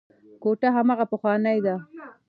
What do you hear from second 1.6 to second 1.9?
ده.